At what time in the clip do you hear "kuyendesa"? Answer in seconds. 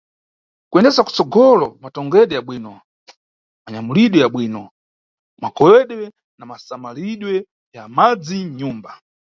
0.69-1.01